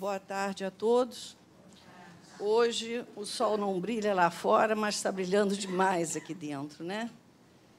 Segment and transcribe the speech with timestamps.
[0.00, 1.36] boa tarde a todos.
[2.38, 7.10] Hoje o sol não brilha lá fora, mas está brilhando demais aqui dentro, né?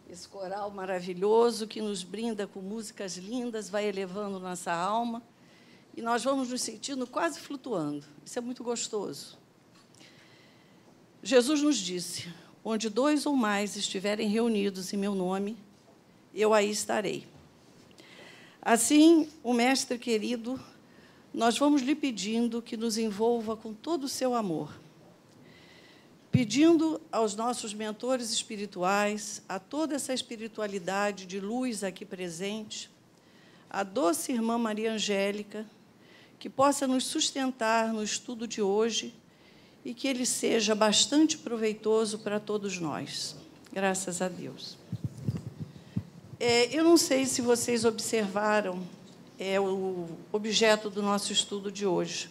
[0.08, 5.24] Esse coral maravilhoso que nos brinda com músicas lindas, vai elevando nossa alma
[5.98, 8.06] e nós vamos nos sentindo quase flutuando.
[8.24, 9.40] Isso é muito gostoso.
[11.24, 12.32] Jesus nos disse:
[12.64, 15.58] Onde dois ou mais estiverem reunidos em meu nome,
[16.36, 17.28] eu aí estarei.
[18.62, 20.62] Assim, o Mestre querido,
[21.34, 24.74] nós vamos lhe pedindo que nos envolva com todo o seu amor,
[26.32, 32.90] pedindo aos nossos mentores espirituais, a toda essa espiritualidade de luz aqui presente,
[33.70, 35.66] a doce irmã Maria Angélica,
[36.38, 39.14] que possa nos sustentar no estudo de hoje
[39.86, 43.36] e que ele seja bastante proveitoso para todos nós.
[43.72, 44.78] Graças a Deus.
[46.40, 48.82] É, eu não sei se vocês observaram
[49.44, 52.30] é, o objeto do nosso estudo de hoje.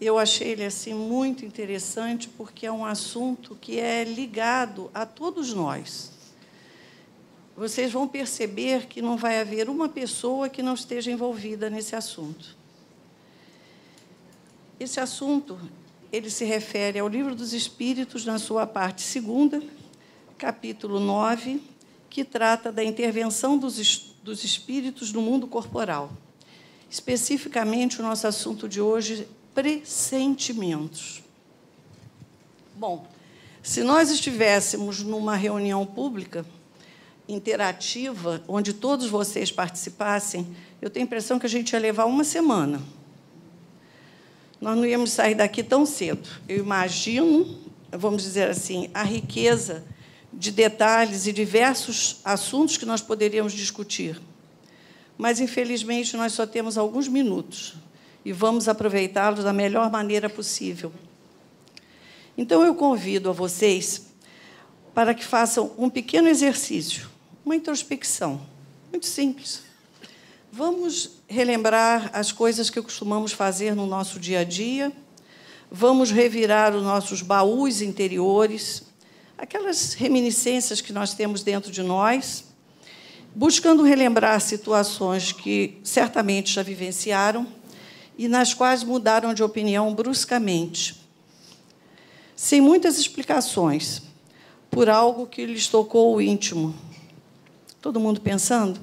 [0.00, 5.52] Eu achei ele assim muito interessante porque é um assunto que é ligado a todos
[5.52, 6.10] nós.
[7.54, 12.56] Vocês vão perceber que não vai haver uma pessoa que não esteja envolvida nesse assunto.
[14.80, 15.60] Esse assunto
[16.10, 19.62] ele se refere ao Livro dos Espíritos, na sua parte segunda,
[20.38, 21.60] capítulo 9,
[22.08, 26.12] que trata da intervenção dos, dos espíritos no mundo corporal.
[26.90, 31.22] Especificamente, o nosso assunto de hoje, pressentimentos.
[32.76, 33.06] Bom,
[33.62, 36.46] se nós estivéssemos numa reunião pública,
[37.28, 40.46] interativa, onde todos vocês participassem,
[40.80, 42.80] eu tenho a impressão que a gente ia levar uma semana
[44.60, 46.28] nós não íamos sair daqui tão cedo.
[46.48, 47.58] Eu imagino,
[47.92, 49.84] vamos dizer assim, a riqueza
[50.32, 54.20] de detalhes e diversos assuntos que nós poderíamos discutir.
[55.16, 57.74] Mas, infelizmente, nós só temos alguns minutos
[58.24, 60.92] e vamos aproveitá-los da melhor maneira possível.
[62.36, 64.06] Então, eu convido a vocês
[64.94, 67.08] para que façam um pequeno exercício,
[67.44, 68.40] uma introspecção,
[68.90, 69.62] muito simples.
[70.52, 74.92] Vamos relembrar as coisas que costumamos fazer no nosso dia a dia,
[75.70, 78.87] vamos revirar os nossos baús interiores,
[79.38, 82.44] aquelas reminiscências que nós temos dentro de nós,
[83.32, 87.46] buscando relembrar situações que certamente já vivenciaram
[88.18, 91.00] e nas quais mudaram de opinião bruscamente,
[92.34, 94.02] sem muitas explicações,
[94.68, 96.74] por algo que lhes tocou o íntimo.
[97.80, 98.80] Todo mundo pensando?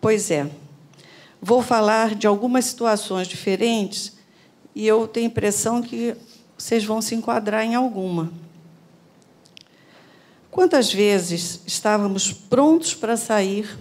[0.00, 0.50] Pois é.
[1.40, 4.16] Vou falar de algumas situações diferentes
[4.74, 6.16] e eu tenho a impressão que
[6.56, 8.32] vocês vão se enquadrar em alguma.
[10.58, 13.78] Quantas vezes estávamos prontos para sair,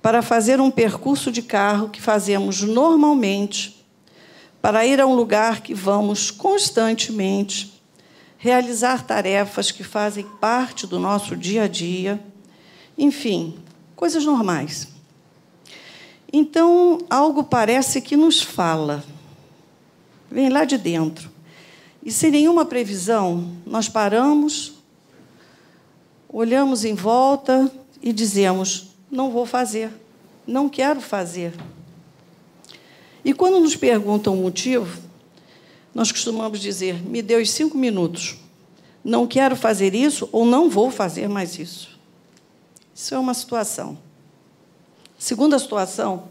[0.00, 3.84] para fazer um percurso de carro que fazemos normalmente,
[4.62, 7.82] para ir a um lugar que vamos constantemente,
[8.38, 12.18] realizar tarefas que fazem parte do nosso dia a dia,
[12.96, 13.54] enfim,
[13.94, 14.88] coisas normais.
[16.32, 19.04] Então, algo parece que nos fala,
[20.30, 21.30] vem lá de dentro.
[22.02, 24.82] E sem nenhuma previsão, nós paramos,
[26.34, 27.70] olhamos em volta
[28.02, 29.90] e dizemos: não vou fazer,
[30.44, 31.54] não quero fazer.
[33.24, 35.00] E quando nos perguntam o motivo,
[35.94, 38.36] nós costumamos dizer: me dê os cinco minutos,
[39.04, 41.98] não quero fazer isso ou não vou fazer mais isso.
[42.92, 43.96] Isso é uma situação.
[45.16, 46.24] Segunda situação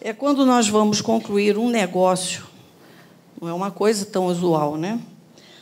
[0.00, 2.44] é quando nós vamos concluir um negócio,
[3.40, 5.00] não é uma coisa tão usual, né?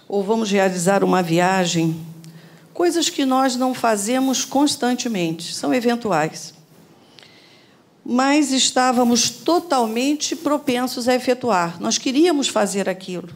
[0.09, 1.99] Ou vamos realizar uma viagem,
[2.75, 6.53] coisas que nós não fazemos constantemente, são eventuais.
[8.05, 13.31] Mas estávamos totalmente propensos a efetuar, nós queríamos fazer aquilo.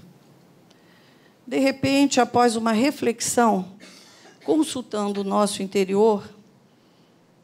[1.47, 3.73] De repente, após uma reflexão,
[4.45, 6.29] consultando o nosso interior,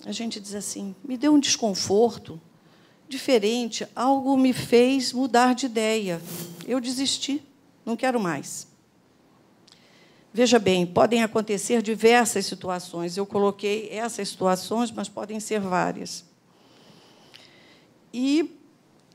[0.05, 2.39] a gente diz assim: me deu um desconforto
[3.09, 6.21] diferente, algo me fez mudar de ideia.
[6.67, 7.43] Eu desisti,
[7.87, 8.67] não quero mais.
[10.37, 13.17] Veja bem, podem acontecer diversas situações.
[13.17, 16.25] Eu coloquei essas situações, mas podem ser várias.
[18.13, 18.59] E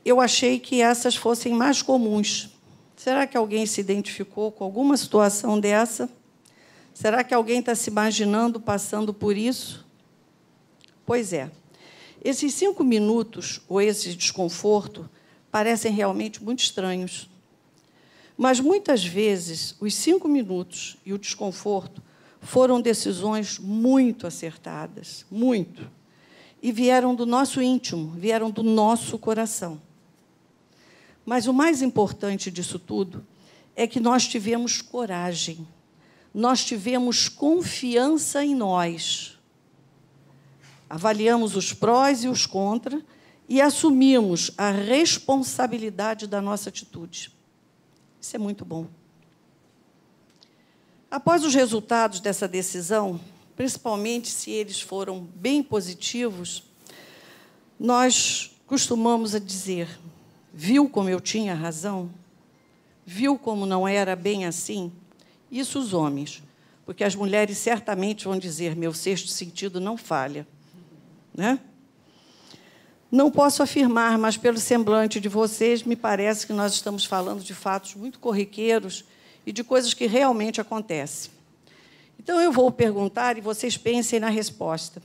[0.02, 2.48] eu achei que essas fossem mais comuns.
[2.96, 6.08] Será que alguém se identificou com alguma situação dessa?
[6.94, 9.86] Será que alguém está se imaginando passando por isso?
[11.04, 11.50] Pois é.
[12.24, 15.06] Esses cinco minutos, ou esse desconforto,
[15.50, 17.28] parecem realmente muito estranhos.
[18.42, 22.02] Mas muitas vezes, os cinco minutos e o desconforto
[22.40, 25.86] foram decisões muito acertadas, muito.
[26.62, 29.78] E vieram do nosso íntimo, vieram do nosso coração.
[31.26, 33.26] Mas o mais importante disso tudo
[33.76, 35.68] é que nós tivemos coragem,
[36.32, 39.38] nós tivemos confiança em nós.
[40.88, 43.02] Avaliamos os prós e os contras
[43.46, 47.38] e assumimos a responsabilidade da nossa atitude.
[48.20, 48.86] Isso é muito bom.
[51.10, 53.20] Após os resultados dessa decisão,
[53.56, 56.62] principalmente se eles foram bem positivos,
[57.78, 59.88] nós costumamos a dizer:
[60.52, 62.10] viu como eu tinha razão?
[63.04, 64.92] Viu como não era bem assim?
[65.50, 66.42] Isso os homens,
[66.84, 70.46] porque as mulheres certamente vão dizer: meu sexto sentido não falha.
[71.34, 71.58] Né?
[73.10, 77.54] Não posso afirmar, mas pelo semblante de vocês, me parece que nós estamos falando de
[77.54, 79.04] fatos muito corriqueiros
[79.44, 81.32] e de coisas que realmente acontecem.
[82.18, 85.02] Então, eu vou perguntar e vocês pensem na resposta.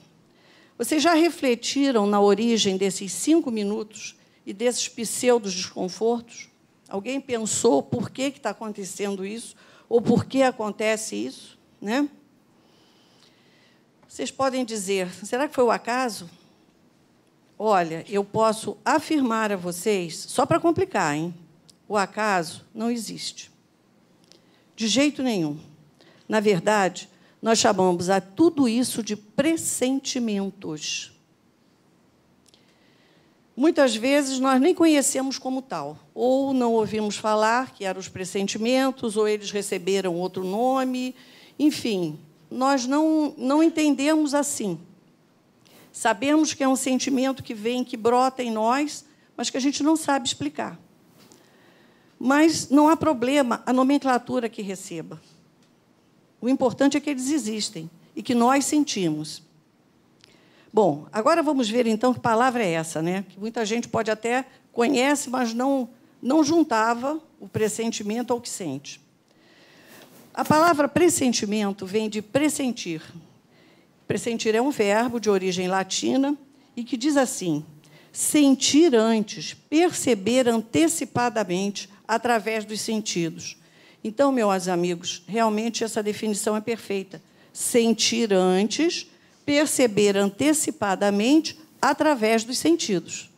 [0.77, 4.15] Vocês já refletiram na origem desses cinco minutos
[4.45, 6.49] e desses pseudos desconfortos?
[6.87, 9.55] Alguém pensou por que está acontecendo isso?
[9.89, 11.57] Ou por que acontece isso?
[11.81, 12.07] Né?
[14.07, 16.29] Vocês podem dizer, será que foi o acaso?
[17.57, 21.33] Olha, eu posso afirmar a vocês, só para complicar, hein?
[21.87, 23.51] O acaso não existe.
[24.75, 25.57] De jeito nenhum.
[26.27, 27.07] Na verdade,
[27.41, 31.13] nós chamamos a tudo isso de pressentimentos.
[33.55, 39.15] Muitas vezes nós nem conhecemos como tal, ou não ouvimos falar que eram os pressentimentos,
[39.15, 41.15] ou eles receberam outro nome,
[41.57, 42.19] enfim,
[42.51, 44.77] nós não, não entendemos assim.
[45.95, 49.05] Sabemos que é um sentimento que vem, que brota em nós,
[49.37, 50.77] mas que a gente não sabe explicar.
[52.19, 55.21] Mas não há problema a nomenclatura que receba.
[56.41, 59.41] O importante é que eles existem e que nós sentimos.
[60.71, 63.23] Bom, agora vamos ver então que palavra é essa, né?
[63.29, 64.43] Que muita gente pode até
[64.73, 65.87] conhece, mas não
[66.21, 68.99] não juntava o pressentimento ao que sente.
[70.33, 73.01] A palavra pressentimento vem de pressentir.
[74.07, 76.37] Pressentir é um verbo de origem latina
[76.75, 77.65] e que diz assim:
[78.11, 83.57] sentir antes, perceber antecipadamente através dos sentidos.
[84.03, 87.21] Então, meus amigos, realmente essa definição é perfeita.
[87.51, 89.07] Sentir antes,
[89.45, 93.29] perceber antecipadamente através dos sentidos.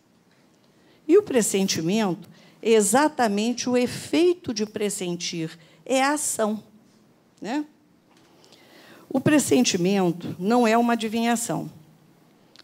[1.07, 2.29] E o pressentimento
[2.61, 6.61] é exatamente o efeito de pressentir, é a ação.
[7.41, 7.65] Né?
[9.09, 11.71] O pressentimento não é uma adivinhação,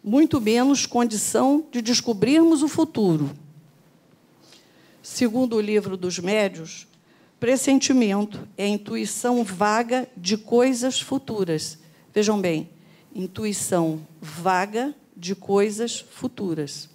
[0.04, 3.32] muito menos condição de descobrirmos o futuro.
[5.02, 6.88] Segundo o livro dos médios,
[7.40, 11.78] pressentimento é intuição vaga de coisas futuras.
[12.14, 12.70] Vejam bem,
[13.16, 16.90] intuição vaga de coisas futuras.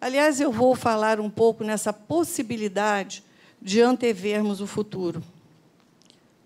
[0.00, 3.24] Aliás, eu vou falar um pouco nessa possibilidade
[3.60, 5.22] de antevermos o futuro.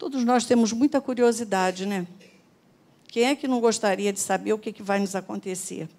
[0.00, 2.06] Todos nós temos muita curiosidade, né?
[3.08, 5.90] Quem é que não gostaria de saber o que vai nos acontecer?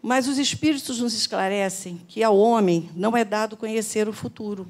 [0.00, 4.66] Mas os espíritos nos esclarecem que ao homem não é dado conhecer o futuro.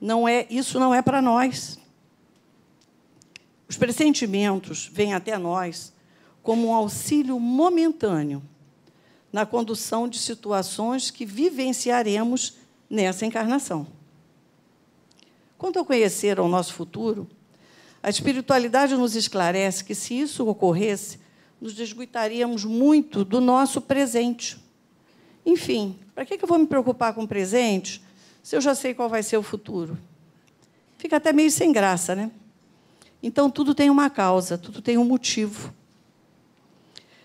[0.00, 1.80] Não é, isso não é para nós.
[3.68, 5.92] Os pressentimentos vêm até nós
[6.44, 8.40] como um auxílio momentâneo
[9.32, 12.54] na condução de situações que vivenciaremos
[12.88, 14.00] nessa encarnação.
[15.62, 17.24] Quanto a conhecer o nosso futuro,
[18.02, 21.20] a espiritualidade nos esclarece que, se isso ocorresse,
[21.60, 24.58] nos desguitaríamos muito do nosso presente.
[25.46, 28.02] Enfim, para que eu vou me preocupar com o presente
[28.42, 29.96] se eu já sei qual vai ser o futuro?
[30.98, 32.32] Fica até meio sem graça, né?
[33.22, 35.72] Então, tudo tem uma causa, tudo tem um motivo.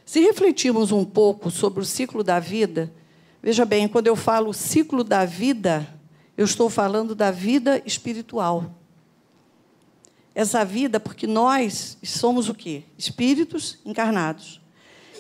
[0.06, 2.94] Se refletirmos um pouco sobre o ciclo da vida,
[3.42, 5.97] veja bem, quando eu falo ciclo da vida,
[6.38, 8.76] eu estou falando da vida espiritual.
[10.36, 12.84] Essa vida, porque nós somos o quê?
[12.96, 14.62] Espíritos encarnados.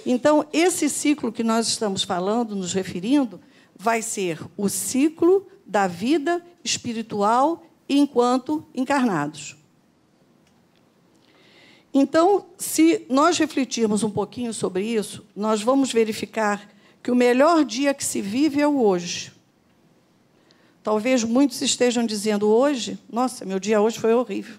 [0.05, 3.41] Então, esse ciclo que nós estamos falando, nos referindo,
[3.75, 9.57] vai ser o ciclo da vida espiritual enquanto encarnados.
[11.93, 16.69] Então, se nós refletirmos um pouquinho sobre isso, nós vamos verificar
[17.01, 19.36] que o melhor dia que se vive é o hoje.
[20.87, 24.55] Talvez muitos estejam dizendo hoje, nossa, meu dia hoje foi horrível.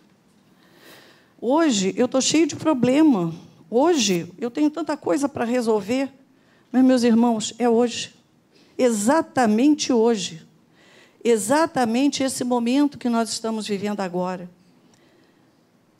[1.41, 3.35] Hoje eu estou cheio de problema.
[3.71, 6.13] Hoje eu tenho tanta coisa para resolver.
[6.71, 8.15] Mas, meus irmãos, é hoje.
[8.77, 10.47] Exatamente hoje.
[11.25, 14.51] Exatamente esse momento que nós estamos vivendo agora.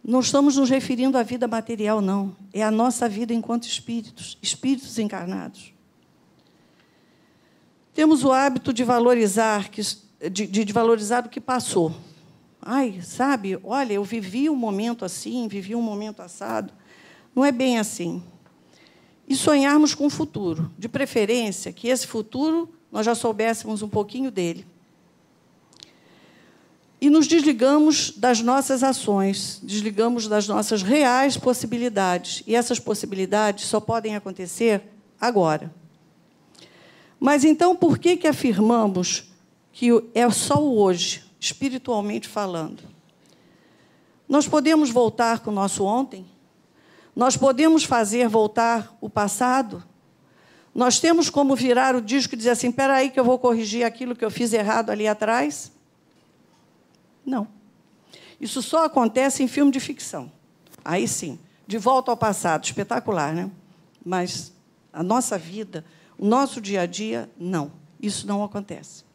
[0.05, 2.37] Não estamos nos referindo à vida material, não.
[2.53, 5.73] É a nossa vida enquanto espíritos, espíritos encarnados.
[7.95, 9.71] Temos o hábito de valorizar,
[10.21, 11.95] de, de valorizar o que passou.
[12.61, 16.73] Ai, sabe, olha, eu vivi um momento assim, vivi um momento assado.
[17.35, 18.23] Não é bem assim.
[19.29, 24.31] E sonharmos com o futuro, de preferência que esse futuro nós já soubéssemos um pouquinho
[24.31, 24.67] dele.
[27.01, 32.43] E nos desligamos das nossas ações, desligamos das nossas reais possibilidades.
[32.45, 34.83] E essas possibilidades só podem acontecer
[35.21, 35.73] agora.
[37.21, 39.31] Mas então, por que, que afirmamos
[39.79, 42.83] que é só o hoje, espiritualmente falando?
[44.29, 46.27] Nós podemos voltar com o nosso ontem?
[47.15, 49.85] Nós podemos fazer voltar o passado?
[50.75, 53.85] Nós temos como virar o disco e dizer assim: espera aí que eu vou corrigir
[53.85, 55.71] aquilo que eu fiz errado ali atrás?
[57.25, 57.47] Não.
[58.41, 60.33] Isso só acontece em filme de ficção.
[60.85, 63.49] Aí sim, de volta ao passado, espetacular, né?
[64.05, 64.53] Mas
[64.93, 65.85] a nossa vida,
[66.19, 67.71] o nosso dia a dia, não.
[68.03, 69.07] Isso não acontece.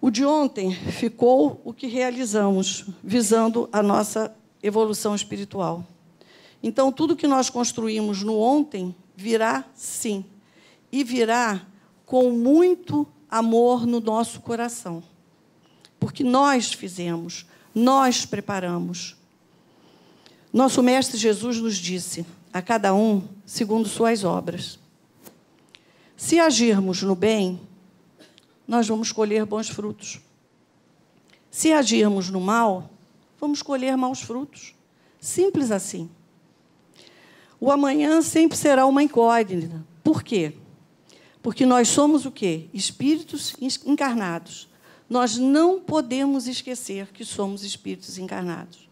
[0.00, 5.84] O de ontem ficou o que realizamos, visando a nossa evolução espiritual.
[6.62, 10.24] Então, tudo que nós construímos no ontem virá sim,
[10.92, 11.66] e virá
[12.04, 15.02] com muito amor no nosso coração
[15.98, 19.16] porque nós fizemos, nós preparamos.
[20.52, 24.78] Nosso Mestre Jesus nos disse: a cada um segundo suas obras.
[26.16, 27.60] Se agirmos no bem,
[28.66, 30.20] nós vamos colher bons frutos.
[31.50, 32.90] Se agirmos no mal,
[33.40, 34.74] vamos colher maus frutos.
[35.20, 36.10] Simples assim.
[37.60, 39.84] O amanhã sempre será uma incógnita.
[40.02, 40.54] Por quê?
[41.42, 42.68] Porque nós somos o quê?
[42.74, 43.54] Espíritos
[43.84, 44.68] encarnados
[45.08, 48.88] nós não podemos esquecer que somos espíritos encarnados.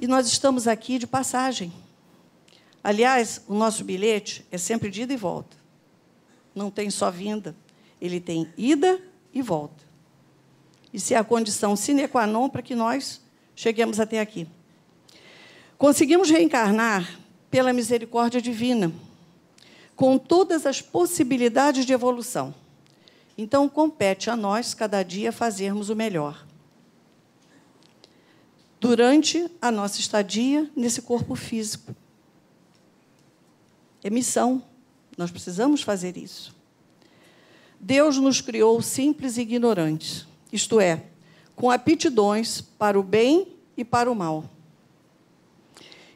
[0.00, 1.72] E nós estamos aqui de passagem.
[2.82, 5.56] Aliás, o nosso bilhete é sempre de ida e volta.
[6.54, 7.54] Não tem só vinda,
[8.06, 9.00] ele tem ida
[9.32, 9.84] e volta.
[10.92, 13.20] Isso é a condição sine qua non para que nós
[13.54, 14.48] cheguemos até aqui.
[15.76, 17.18] Conseguimos reencarnar
[17.50, 18.90] pela misericórdia divina,
[19.94, 22.54] com todas as possibilidades de evolução.
[23.36, 26.46] Então, compete a nós, cada dia, fazermos o melhor.
[28.80, 31.94] Durante a nossa estadia nesse corpo físico.
[34.02, 34.62] É missão.
[35.18, 36.55] Nós precisamos fazer isso.
[37.80, 41.04] Deus nos criou simples e ignorantes, isto é,
[41.54, 44.44] com aptidões para o bem e para o mal.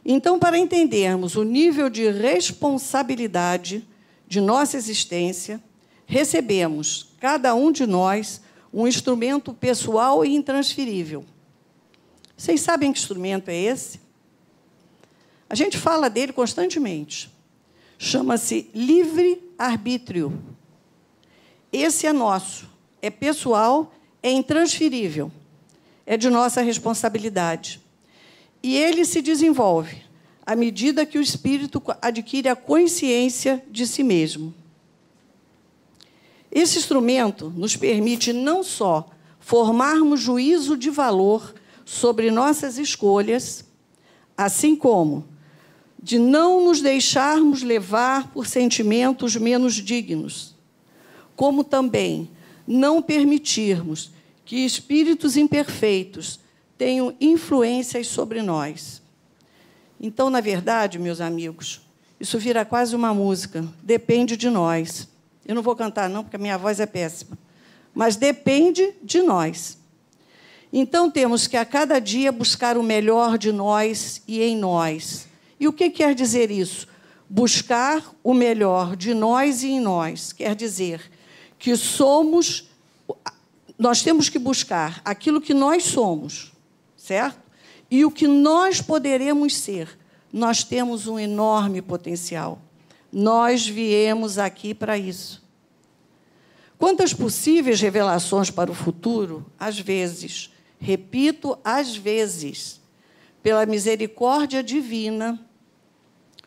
[0.04, 3.86] Então, para entendermos o nível de responsabilidade
[4.26, 5.62] de nossa existência,
[6.06, 8.40] recebemos, cada um de nós,
[8.72, 11.24] um instrumento pessoal e intransferível.
[12.36, 14.00] Vocês sabem que instrumento é esse?
[15.48, 17.30] A gente fala dele constantemente.
[17.98, 20.40] Chama-se livre-arbítrio.
[21.72, 22.68] Esse é nosso,
[23.00, 25.30] é pessoal, é intransferível,
[26.04, 27.80] é de nossa responsabilidade.
[28.62, 30.02] E ele se desenvolve
[30.44, 34.52] à medida que o espírito adquire a consciência de si mesmo.
[36.50, 39.08] Esse instrumento nos permite não só
[39.38, 43.64] formarmos juízo de valor sobre nossas escolhas,
[44.36, 45.28] assim como
[46.02, 50.56] de não nos deixarmos levar por sentimentos menos dignos,
[51.40, 52.28] como também
[52.66, 54.12] não permitirmos
[54.44, 56.38] que espíritos imperfeitos
[56.76, 59.00] tenham influências sobre nós.
[59.98, 61.80] Então, na verdade, meus amigos,
[62.20, 65.08] isso vira quase uma música, depende de nós.
[65.46, 67.38] Eu não vou cantar, não, porque a minha voz é péssima.
[67.94, 69.78] Mas depende de nós.
[70.70, 75.26] Então temos que a cada dia buscar o melhor de nós e em nós.
[75.58, 76.86] E o que quer dizer isso?
[77.30, 80.34] Buscar o melhor de nós e em nós.
[80.34, 81.00] Quer dizer
[81.60, 82.68] que somos.
[83.78, 86.52] Nós temos que buscar aquilo que nós somos,
[86.96, 87.38] certo?
[87.88, 89.96] E o que nós poderemos ser.
[90.32, 92.60] Nós temos um enorme potencial.
[93.12, 95.42] Nós viemos aqui para isso.
[96.78, 102.80] Quantas possíveis revelações para o futuro, às vezes, repito, às vezes,
[103.42, 105.38] pela misericórdia divina,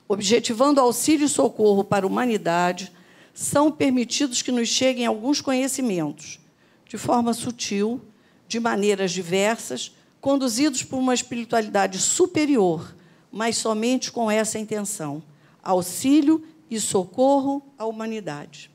[0.07, 2.91] objetivando auxílio e socorro para a humanidade,
[3.33, 6.39] são permitidos que nos cheguem alguns conhecimentos,
[6.87, 7.99] de forma sutil,
[8.47, 12.95] de maneiras diversas, conduzidos por uma espiritualidade superior,
[13.31, 15.23] mas somente com essa intenção:
[15.61, 18.69] auxílio e socorro à humanidade.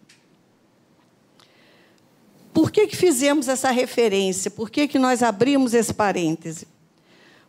[2.52, 4.50] Por que, que fizemos essa referência?
[4.50, 6.66] Por que, que nós abrimos esse parêntese?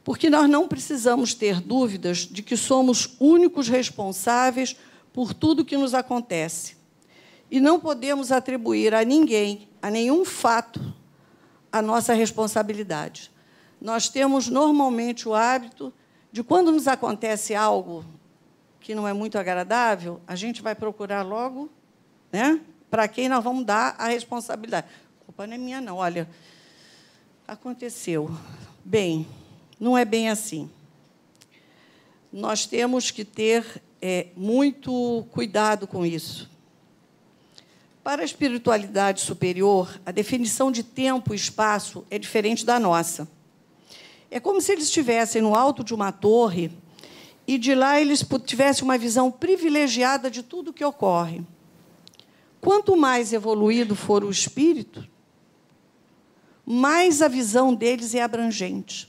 [0.03, 4.75] Porque nós não precisamos ter dúvidas de que somos únicos responsáveis
[5.11, 6.78] por tudo que nos acontece.
[7.49, 10.93] E não podemos atribuir a ninguém, a nenhum fato,
[11.71, 13.31] a nossa responsabilidade.
[13.81, 15.93] Nós temos normalmente o hábito
[16.31, 18.05] de, quando nos acontece algo
[18.79, 21.69] que não é muito agradável, a gente vai procurar logo
[22.31, 24.87] né, para quem nós vamos dar a responsabilidade.
[25.21, 25.97] A culpa não é minha, não.
[25.97, 26.29] Olha,
[27.47, 28.29] aconteceu.
[28.83, 29.27] Bem,
[29.79, 30.69] não é bem assim.
[32.31, 36.49] Nós temos que ter é, muito cuidado com isso.
[38.09, 43.29] Para a espiritualidade superior, a definição de tempo e espaço é diferente da nossa.
[44.31, 46.71] É como se eles estivessem no alto de uma torre
[47.45, 51.43] e de lá eles tivessem uma visão privilegiada de tudo o que ocorre.
[52.59, 55.07] Quanto mais evoluído for o espírito,
[56.65, 59.07] mais a visão deles é abrangente.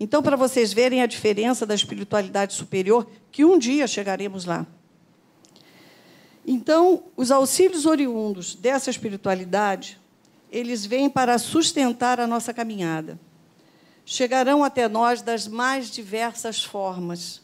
[0.00, 4.66] Então, para vocês verem a diferença da espiritualidade superior, que um dia chegaremos lá.
[6.46, 9.98] Então, os auxílios oriundos dessa espiritualidade,
[10.50, 13.18] eles vêm para sustentar a nossa caminhada
[14.08, 17.42] chegarão até nós das mais diversas formas,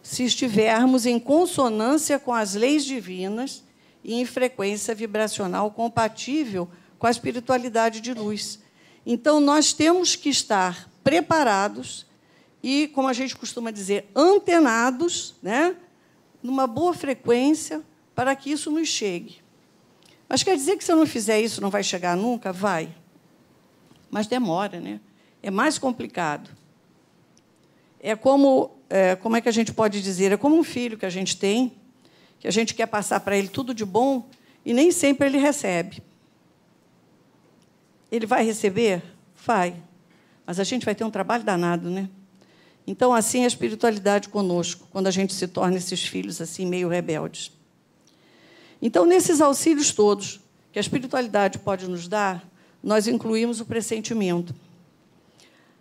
[0.00, 3.64] se estivermos em consonância com as leis divinas
[4.02, 8.60] e em frequência vibracional compatível com a espiritualidade de luz.
[9.04, 12.06] Então, nós temos que estar preparados
[12.62, 15.74] e, como a gente costuma dizer, antenados, né,
[16.42, 17.82] numa boa frequência
[18.20, 19.38] para que isso nos chegue.
[20.28, 22.52] Mas quer dizer que se eu não fizer isso, não vai chegar nunca?
[22.52, 22.94] Vai.
[24.10, 25.00] Mas demora, né?
[25.42, 26.50] é mais complicado.
[27.98, 30.32] É como, é, como é que a gente pode dizer?
[30.32, 31.72] É como um filho que a gente tem,
[32.38, 34.28] que a gente quer passar para ele tudo de bom
[34.66, 36.02] e nem sempre ele recebe.
[38.12, 39.02] Ele vai receber?
[39.46, 39.74] Vai.
[40.44, 42.06] Mas a gente vai ter um trabalho danado, né?
[42.86, 46.86] Então, assim é a espiritualidade conosco, quando a gente se torna esses filhos assim meio
[46.86, 47.58] rebeldes.
[48.82, 50.40] Então, nesses auxílios todos
[50.72, 52.48] que a espiritualidade pode nos dar,
[52.82, 54.54] nós incluímos o pressentimento.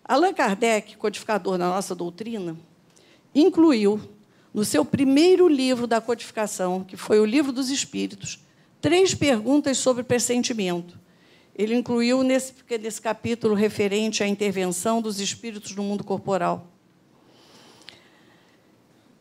[0.03, 2.57] Allan Kardec, codificador da nossa doutrina,
[3.33, 4.01] incluiu
[4.53, 8.39] no seu primeiro livro da codificação, que foi o Livro dos Espíritos,
[8.81, 10.97] três perguntas sobre pressentimento.
[11.55, 16.67] Ele incluiu nesse, nesse capítulo referente à intervenção dos espíritos no mundo corporal.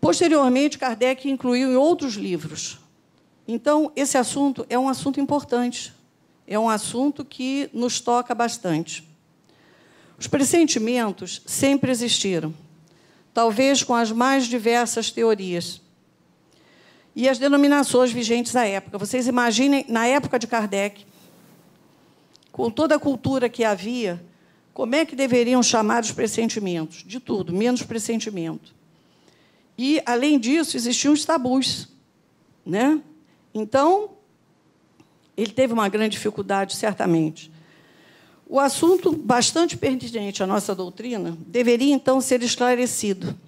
[0.01, 2.79] Posteriormente, Kardec incluiu em outros livros.
[3.51, 5.95] Então, esse assunto é um assunto importante,
[6.47, 9.09] é um assunto que nos toca bastante.
[10.19, 12.53] Os pressentimentos sempre existiram,
[13.33, 15.81] talvez com as mais diversas teorias.
[17.17, 18.99] E as denominações vigentes à época.
[18.99, 21.07] Vocês imaginem, na época de Kardec,
[22.53, 24.23] com toda a cultura que havia,
[24.75, 27.03] como é que deveriam chamar os pressentimentos?
[27.05, 28.75] De tudo, menos pressentimento.
[29.77, 31.89] E, além disso, existiam os tabus.
[32.65, 33.01] Né?
[33.61, 34.11] Então,
[35.37, 37.51] ele teve uma grande dificuldade, certamente.
[38.47, 43.39] O assunto, bastante pertinente à nossa doutrina, deveria então ser esclarecido,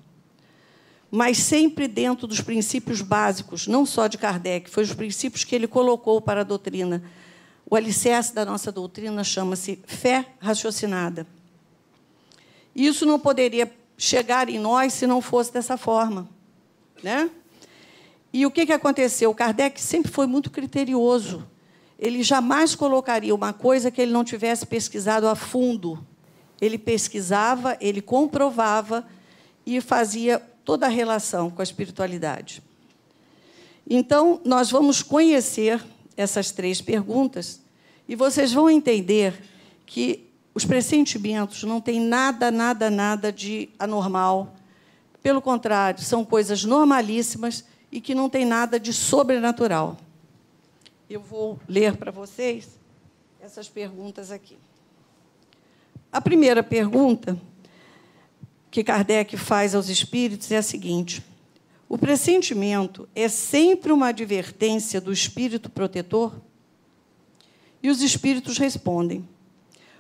[1.11, 5.66] mas sempre dentro dos princípios básicos, não só de Kardec, foi os princípios que ele
[5.66, 7.03] colocou para a doutrina.
[7.68, 11.27] O alicerce da nossa doutrina chama-se fé raciocinada.
[12.75, 16.29] Isso não poderia chegar em nós se não fosse dessa forma.
[17.03, 17.31] Né?
[18.33, 19.35] E o que, que aconteceu?
[19.35, 21.47] Kardec sempre foi muito criterioso
[22.01, 26.03] ele jamais colocaria uma coisa que ele não tivesse pesquisado a fundo.
[26.59, 29.07] Ele pesquisava, ele comprovava
[29.66, 32.62] e fazia toda a relação com a espiritualidade.
[33.88, 35.85] Então, nós vamos conhecer
[36.16, 37.61] essas três perguntas
[38.09, 39.35] e vocês vão entender
[39.85, 44.55] que os pressentimentos não têm nada, nada, nada de anormal.
[45.23, 49.96] Pelo contrário, são coisas normalíssimas e que não têm nada de sobrenatural
[51.11, 52.79] eu vou ler para vocês
[53.40, 54.57] essas perguntas aqui.
[56.12, 57.37] A primeira pergunta
[58.70, 61.20] que Kardec faz aos espíritos é a seguinte:
[61.88, 66.40] o pressentimento é sempre uma advertência do espírito protetor?
[67.83, 69.29] E os espíritos respondem: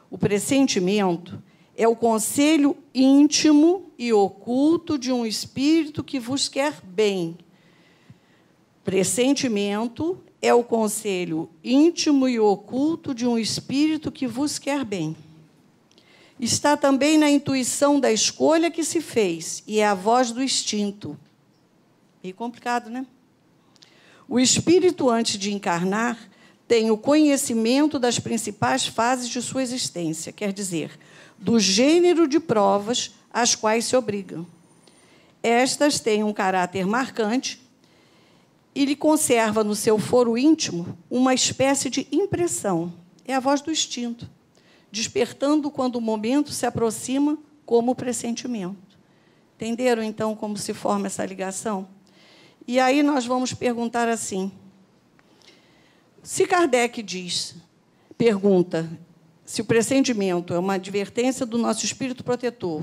[0.08, 1.42] o pressentimento
[1.76, 7.36] é o conselho íntimo e oculto de um espírito que vos quer bem.
[8.84, 15.14] Pressentimento é o conselho íntimo e oculto de um espírito que vos quer bem.
[16.38, 21.18] Está também na intuição da escolha que se fez, e é a voz do instinto.
[22.22, 23.04] Meio complicado, né?
[24.26, 26.18] O espírito, antes de encarnar,
[26.66, 30.98] tem o conhecimento das principais fases de sua existência, quer dizer,
[31.38, 34.46] do gênero de provas às quais se obrigam.
[35.42, 37.60] Estas têm um caráter marcante
[38.82, 42.92] ele conserva no seu foro íntimo uma espécie de impressão.
[43.24, 44.28] É a voz do instinto,
[44.90, 48.98] despertando quando o momento se aproxima como pressentimento.
[49.56, 51.86] Entenderam então como se forma essa ligação?
[52.66, 54.50] E aí nós vamos perguntar assim:
[56.22, 57.56] se Kardec diz,
[58.16, 58.88] pergunta,
[59.44, 62.82] se o pressentimento é uma advertência do nosso espírito protetor,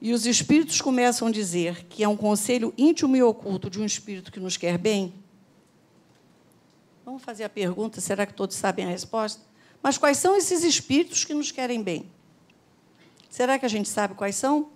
[0.00, 3.84] e os espíritos começam a dizer que é um conselho íntimo e oculto de um
[3.84, 5.12] espírito que nos quer bem,
[7.10, 9.42] vamos fazer a pergunta, será que todos sabem a resposta?
[9.82, 12.08] Mas quais são esses espíritos que nos querem bem?
[13.28, 14.70] Será que a gente sabe quais são?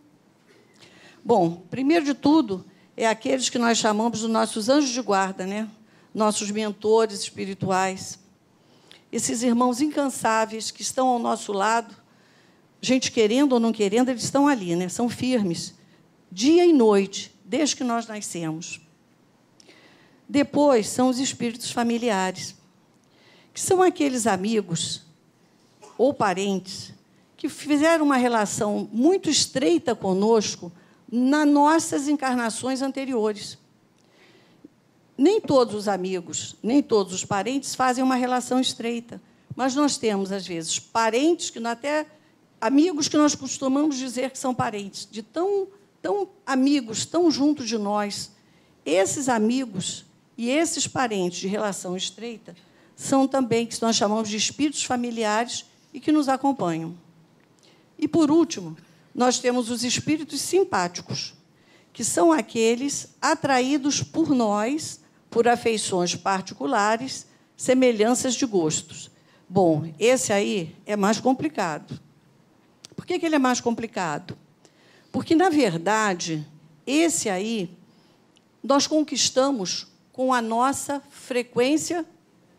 [1.24, 2.64] Bom, primeiro de tudo,
[2.96, 5.70] é aqueles que nós chamamos de nossos anjos de guarda, né?
[6.12, 8.18] nossos mentores espirituais,
[9.12, 11.94] esses irmãos incansáveis que estão ao nosso lado,
[12.80, 14.88] gente querendo ou não querendo, eles estão ali, né?
[14.88, 15.72] são firmes,
[16.32, 18.83] dia e noite, desde que nós nascemos.
[20.28, 22.54] Depois são os espíritos familiares,
[23.52, 25.02] que são aqueles amigos
[25.98, 26.92] ou parentes
[27.36, 30.72] que fizeram uma relação muito estreita conosco
[31.12, 33.58] nas nossas encarnações anteriores.
[35.16, 39.20] Nem todos os amigos, nem todos os parentes fazem uma relação estreita,
[39.54, 42.06] mas nós temos, às vezes, parentes que até
[42.60, 45.68] amigos que nós costumamos dizer que são parentes, de tão,
[46.00, 48.32] tão amigos, tão junto de nós.
[48.86, 50.04] Esses amigos
[50.36, 52.54] e esses parentes de relação estreita
[52.96, 56.96] são também que nós chamamos de espíritos familiares e que nos acompanham.
[57.98, 58.76] E por último,
[59.14, 61.34] nós temos os espíritos simpáticos,
[61.92, 69.10] que são aqueles atraídos por nós por afeições particulares, semelhanças de gostos.
[69.48, 72.00] Bom, esse aí é mais complicado.
[72.94, 74.38] Por que, que ele é mais complicado?
[75.10, 76.46] Porque, na verdade,
[76.86, 77.68] esse aí
[78.62, 82.06] nós conquistamos com a nossa frequência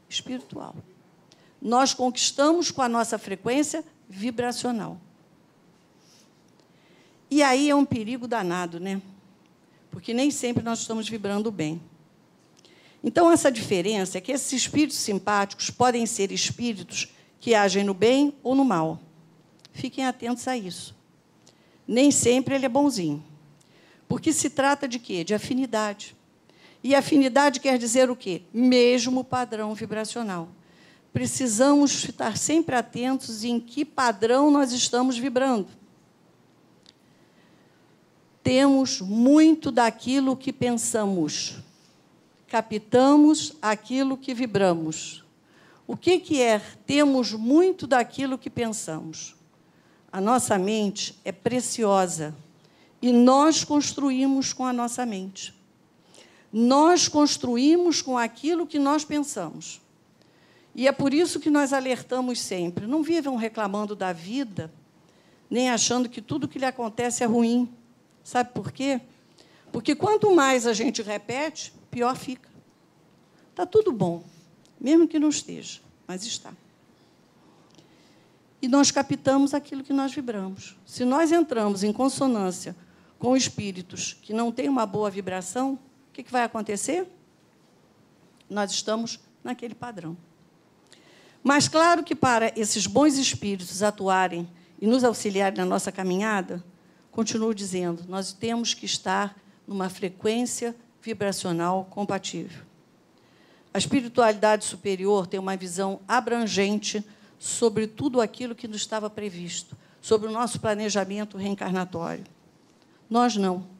[0.09, 0.75] espiritual.
[1.61, 4.99] Nós conquistamos com a nossa frequência vibracional.
[7.31, 9.01] E aí é um perigo danado, né?
[9.89, 11.81] Porque nem sempre nós estamos vibrando bem.
[13.01, 17.07] Então, essa diferença é que esses espíritos simpáticos podem ser espíritos
[17.39, 18.99] que agem no bem ou no mal.
[19.71, 20.93] Fiquem atentos a isso.
[21.87, 23.23] Nem sempre ele é bonzinho.
[24.09, 25.23] Porque se trata de quê?
[25.23, 26.15] De afinidade.
[26.85, 28.43] E afinidade quer dizer o quê?
[28.53, 30.49] Mesmo padrão vibracional.
[31.11, 35.69] Precisamos estar sempre atentos em que padrão nós estamos vibrando.
[38.43, 41.55] Temos muito daquilo que pensamos
[42.47, 45.23] captamos aquilo que vibramos.
[45.87, 49.35] O que, que é temos muito daquilo que pensamos?
[50.11, 52.35] A nossa mente é preciosa
[53.01, 55.54] e nós construímos com a nossa mente.
[56.57, 59.81] Nós construímos com aquilo que nós pensamos.
[60.73, 64.71] E é por isso que nós alertamos sempre: não vivam reclamando da vida,
[65.49, 67.69] nem achando que tudo que lhe acontece é ruim.
[68.23, 69.01] Sabe por quê?
[69.69, 72.47] Porque quanto mais a gente repete, pior fica.
[73.51, 74.23] Está tudo bom,
[74.79, 76.53] mesmo que não esteja, mas está.
[78.61, 80.77] E nós captamos aquilo que nós vibramos.
[80.85, 82.73] Se nós entramos em consonância
[83.19, 85.77] com espíritos que não têm uma boa vibração,
[86.21, 87.07] o que vai acontecer?
[88.49, 90.15] Nós estamos naquele padrão.
[91.43, 94.49] Mas, claro que para esses bons espíritos atuarem
[94.81, 96.63] e nos auxiliarem na nossa caminhada,
[97.11, 102.63] continuo dizendo, nós temos que estar numa frequência vibracional compatível.
[103.73, 107.05] A espiritualidade superior tem uma visão abrangente
[107.37, 112.23] sobre tudo aquilo que nos estava previsto, sobre o nosso planejamento reencarnatório.
[113.09, 113.74] Nós não.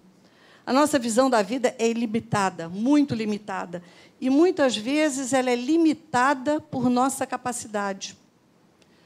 [0.66, 3.84] A nossa visão da vida é ilimitada, muito limitada,
[4.20, 8.18] e muitas vezes ela é limitada por nossa capacidade.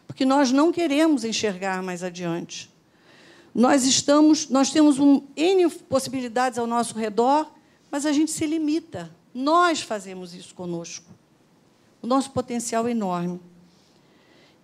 [0.07, 2.73] Porque nós não queremos enxergar mais adiante.
[3.53, 7.51] Nós estamos, nós temos um N possibilidades ao nosso redor
[7.91, 9.11] mas a gente se limita.
[9.33, 11.11] Nós fazemos isso conosco.
[12.01, 13.39] O nosso potencial é enorme.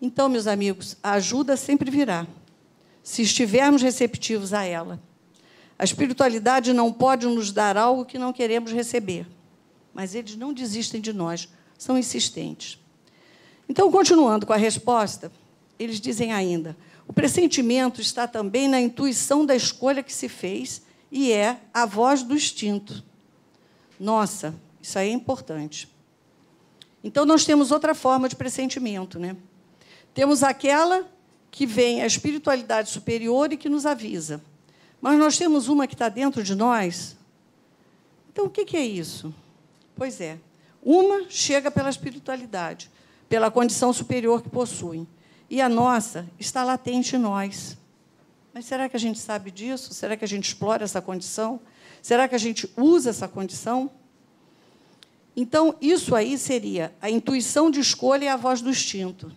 [0.01, 2.27] Então, meus amigos, a ajuda sempre virá,
[3.01, 5.01] se estivermos receptivos a ela.
[5.77, 9.27] A espiritualidade não pode nos dar algo que não queremos receber,
[9.93, 12.79] mas eles não desistem de nós, são insistentes.
[13.67, 15.31] Então, continuando com a resposta,
[15.77, 21.31] eles dizem ainda: o pressentimento está também na intuição da escolha que se fez e
[21.31, 23.03] é a voz do instinto.
[23.99, 25.89] Nossa, isso aí é importante.
[27.03, 29.19] Então, nós temos outra forma de pressentimento.
[29.19, 29.35] Né?
[30.13, 31.07] Temos aquela
[31.51, 34.41] que vem a espiritualidade superior e que nos avisa.
[35.01, 37.15] Mas nós temos uma que está dentro de nós.
[38.31, 39.33] Então, o que é isso?
[39.95, 40.37] Pois é.
[40.83, 42.91] Uma chega pela espiritualidade,
[43.29, 45.07] pela condição superior que possuem.
[45.49, 47.77] E a nossa está latente em nós.
[48.53, 49.93] Mas será que a gente sabe disso?
[49.93, 51.59] Será que a gente explora essa condição?
[52.01, 53.89] Será que a gente usa essa condição?
[55.35, 59.31] Então, isso aí seria a intuição de escolha e a voz do instinto.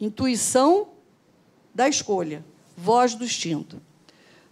[0.00, 0.88] Intuição
[1.74, 2.44] da escolha,
[2.76, 3.80] voz do instinto.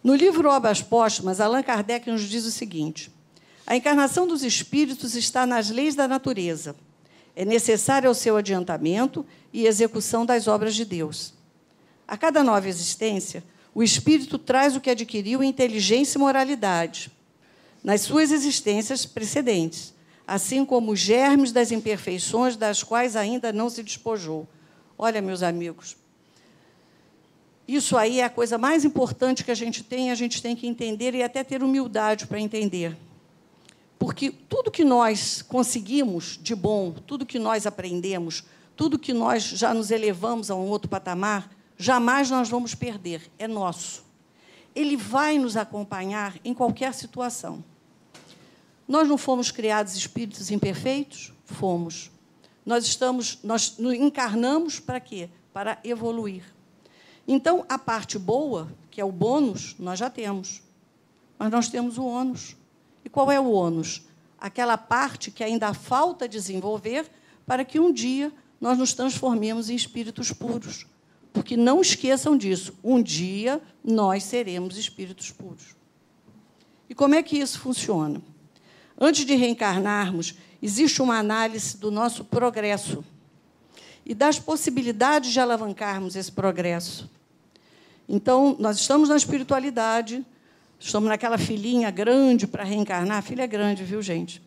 [0.05, 3.11] No livro Obras Póstumas, Allan Kardec nos diz o seguinte:
[3.67, 6.77] a encarnação dos espíritos está nas leis da natureza.
[7.35, 11.33] É necessária ao seu adiantamento e execução das obras de Deus.
[12.07, 13.43] A cada nova existência,
[13.75, 17.11] o espírito traz o que adquiriu em inteligência e moralidade
[17.83, 19.95] nas suas existências precedentes,
[20.27, 24.47] assim como os germes das imperfeições das quais ainda não se despojou.
[24.99, 25.97] Olha, meus amigos,
[27.67, 30.67] isso aí é a coisa mais importante que a gente tem, a gente tem que
[30.67, 32.97] entender e até ter humildade para entender.
[33.99, 38.45] Porque tudo que nós conseguimos de bom, tudo que nós aprendemos,
[38.77, 43.49] tudo que nós já nos elevamos a um outro patamar, jamais nós vamos perder, é
[43.49, 44.05] nosso.
[44.75, 47.65] Ele vai nos acompanhar em qualquer situação.
[48.87, 51.33] Nós não fomos criados espíritos imperfeitos?
[51.47, 52.11] Fomos.
[52.67, 55.31] Nós estamos, nós encarnamos para quê?
[55.53, 56.54] Para evoluir.
[57.27, 60.63] Então, a parte boa, que é o bônus, nós já temos.
[61.39, 62.57] Mas nós temos o ônus.
[63.05, 64.03] E qual é o ônus?
[64.39, 67.11] Aquela parte que ainda falta desenvolver
[67.47, 70.87] para que um dia nós nos transformemos em espíritos puros.
[71.33, 75.75] Porque não esqueçam disso, um dia nós seremos espíritos puros.
[76.89, 78.23] E como é que isso funciona?
[78.99, 83.05] Antes de reencarnarmos, existe uma análise do nosso progresso
[84.07, 87.11] e das possibilidades de alavancarmos esse progresso.
[88.09, 90.25] Então, nós estamos na espiritualidade,
[90.79, 93.19] estamos naquela filhinha grande para reencarnar.
[93.19, 94.43] A filha é grande, viu, gente?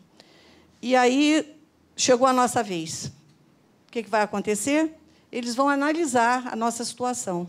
[0.80, 1.56] E aí
[1.96, 3.12] chegou a nossa vez.
[3.88, 4.94] O que vai acontecer?
[5.30, 7.48] Eles vão analisar a nossa situação.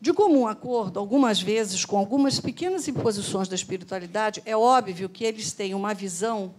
[0.00, 5.52] De comum acordo, algumas vezes, com algumas pequenas imposições da espiritualidade, é óbvio que eles
[5.52, 6.54] têm uma visão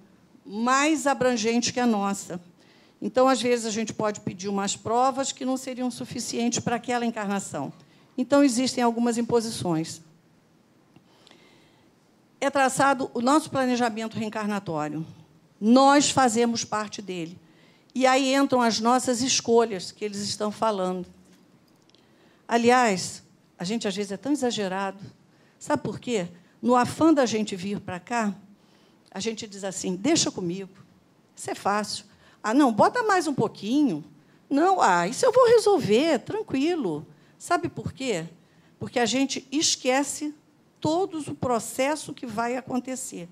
[0.46, 2.40] mais abrangente que a nossa.
[3.02, 7.06] Então, às vezes, a gente pode pedir umas provas que não seriam suficientes para aquela
[7.06, 7.72] encarnação.
[8.18, 10.02] Então, existem algumas imposições.
[12.42, 15.06] É traçado o nosso planejamento reencarnatório.
[15.60, 17.40] Nós fazemos parte dele.
[17.94, 21.08] E aí entram as nossas escolhas que eles estão falando.
[22.48, 23.24] Aliás,
[23.58, 25.04] a gente às vezes é tão exagerado.
[25.58, 26.28] Sabe por quê?
[26.62, 28.36] No afã da gente vir para cá,
[29.12, 30.72] a gente diz assim: deixa comigo,
[31.36, 32.06] isso é fácil.
[32.42, 34.04] Ah, não, bota mais um pouquinho.
[34.50, 37.06] Não, ah, isso eu vou resolver, tranquilo.
[37.38, 38.26] Sabe por quê?
[38.80, 40.34] Porque a gente esquece
[40.80, 43.28] todo o processo que vai acontecer.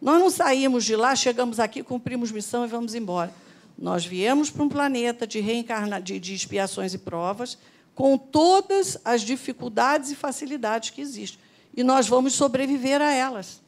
[0.00, 3.32] Nós não saímos de lá, chegamos aqui, cumprimos missão e vamos embora.
[3.76, 6.00] Nós viemos para um planeta de, reencarna...
[6.00, 7.58] de, de expiações e provas
[7.94, 11.40] com todas as dificuldades e facilidades que existem.
[11.76, 13.60] E nós vamos sobreviver a elas.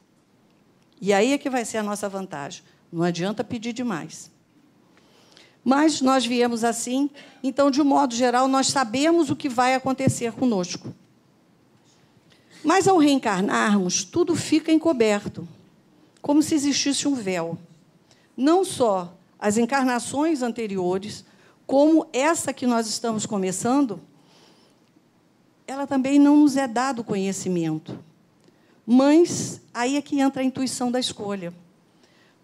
[1.01, 2.63] E aí é que vai ser a nossa vantagem.
[2.91, 4.30] Não adianta pedir demais.
[5.63, 7.09] Mas nós viemos assim,
[7.43, 10.93] então, de um modo geral, nós sabemos o que vai acontecer conosco.
[12.63, 15.47] Mas, ao reencarnarmos, tudo fica encoberto,
[16.21, 17.57] como se existisse um véu.
[18.35, 21.25] Não só as encarnações anteriores,
[21.65, 23.99] como essa que nós estamos começando,
[25.65, 27.97] ela também não nos é dado conhecimento.
[28.85, 31.53] Mas aí é que entra a intuição da escolha.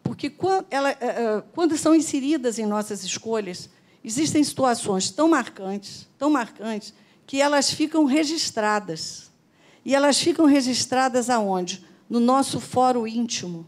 [0.07, 3.69] Porque quando, ela, eh, eh, quando são inseridas em nossas escolhas,
[4.01, 6.93] existem situações tão marcantes, tão marcantes,
[7.25, 9.29] que elas ficam registradas.
[9.83, 11.85] E elas ficam registradas aonde?
[12.09, 13.67] No nosso fórum íntimo.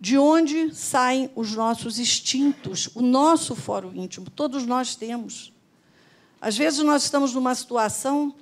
[0.00, 5.52] De onde saem os nossos instintos, o nosso fórum íntimo, todos nós temos.
[6.40, 8.34] Às vezes nós estamos numa situação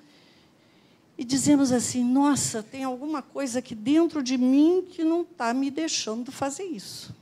[1.16, 5.70] e dizemos assim: nossa, tem alguma coisa aqui dentro de mim que não está me
[5.70, 7.14] deixando fazer isso.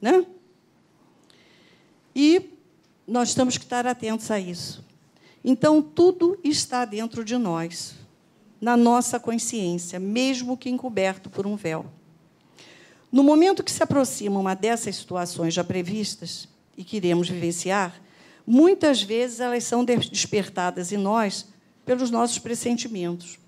[0.00, 0.24] Né?
[2.14, 2.50] E
[3.06, 4.84] nós temos que estar atentos a isso.
[5.44, 7.94] Então, tudo está dentro de nós,
[8.60, 11.86] na nossa consciência, mesmo que encoberto por um véu.
[13.10, 18.00] No momento que se aproxima uma dessas situações já previstas e que iremos vivenciar,
[18.46, 21.51] muitas vezes elas são despertadas em nós
[21.84, 23.38] pelos nossos pressentimentos.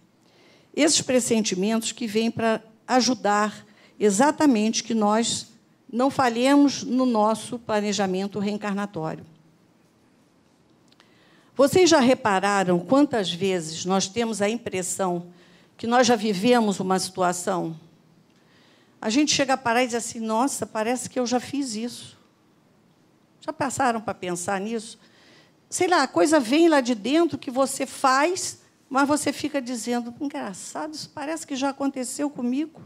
[0.75, 3.65] Esses pressentimentos que vêm para ajudar
[3.99, 5.49] exatamente que nós
[5.93, 9.25] não falhemos no nosso planejamento reencarnatório.
[11.57, 15.27] Vocês já repararam quantas vezes nós temos a impressão
[15.77, 17.79] que nós já vivemos uma situação?
[19.05, 22.17] a gente chega a parar e diz assim: nossa, parece que eu já fiz isso.
[23.39, 24.99] Já passaram para pensar nisso?
[25.75, 30.15] Sei lá, a coisa vem lá de dentro que você faz, mas você fica dizendo:
[30.21, 32.81] engraçado, isso parece que já aconteceu comigo.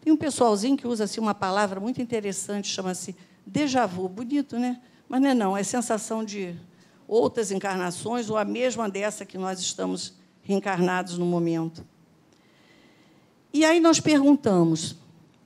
[0.00, 4.08] Tem um pessoalzinho que usa assim, uma palavra muito interessante, chama-se déjà vu.
[4.08, 4.80] Bonito, né?
[5.08, 6.54] Mas não é não, é sensação de
[7.08, 11.84] outras encarnações ou a mesma dessa que nós estamos reencarnados no momento.
[13.52, 14.94] E aí nós perguntamos: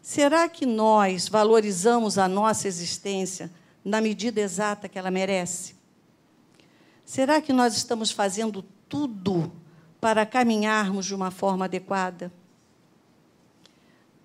[0.03, 3.51] será que nós valorizamos a nossa existência
[3.83, 5.74] na medida exata que ela merece?
[7.05, 9.53] Será que nós estamos fazendo tudo
[10.01, 12.33] para caminharmos de uma forma adequada?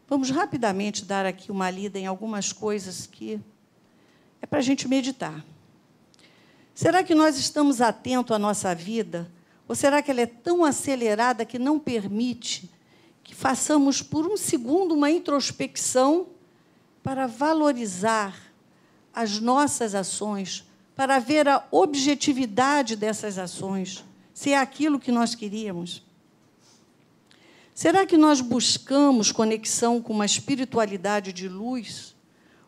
[0.07, 3.39] Vamos rapidamente dar aqui uma lida em algumas coisas que
[4.41, 5.45] é para a gente meditar.
[6.73, 9.29] Será que nós estamos atentos à nossa vida?
[9.67, 12.71] Ou será que ela é tão acelerada que não permite
[13.23, 16.27] que façamos por um segundo uma introspecção
[17.03, 18.35] para valorizar
[19.13, 20.65] as nossas ações,
[20.99, 26.03] para ver a objetividade dessas ações, se é aquilo que nós queríamos?
[27.73, 32.13] Será que nós buscamos conexão com uma espiritualidade de luz?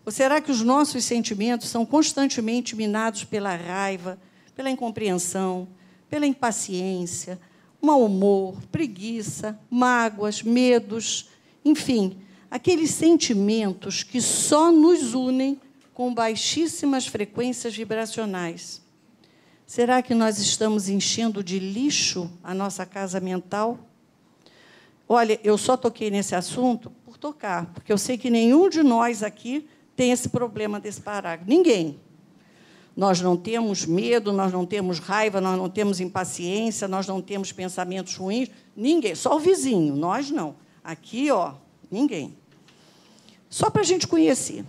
[0.05, 4.17] Ou será que os nossos sentimentos são constantemente minados pela raiva,
[4.55, 5.67] pela incompreensão,
[6.09, 7.37] pela impaciência,
[7.81, 11.27] mau humor, preguiça, mágoas, medos,
[11.65, 12.17] enfim,
[12.49, 15.59] aqueles sentimentos que só nos unem
[16.01, 18.81] com baixíssimas frequências vibracionais?
[19.67, 23.77] Será que nós estamos enchendo de lixo a nossa casa mental?
[25.07, 29.21] Olha, eu só toquei nesse assunto por tocar, porque eu sei que nenhum de nós
[29.21, 31.47] aqui tem esse problema desse parágrafo.
[31.47, 31.99] Ninguém.
[32.97, 37.51] Nós não temos medo, nós não temos raiva, nós não temos impaciência, nós não temos
[37.51, 38.49] pensamentos ruins.
[38.75, 39.13] Ninguém.
[39.13, 40.55] Só o vizinho, nós não.
[40.83, 41.53] Aqui, ó,
[41.91, 42.35] ninguém.
[43.47, 44.65] Só para a gente conhecer.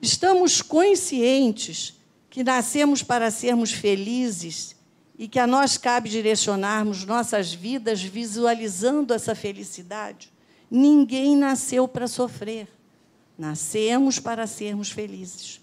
[0.00, 1.94] Estamos conscientes
[2.28, 4.76] que nascemos para sermos felizes
[5.18, 10.32] e que a nós cabe direcionarmos nossas vidas visualizando essa felicidade.
[10.70, 12.68] Ninguém nasceu para sofrer.
[13.38, 15.60] Nascemos para sermos felizes.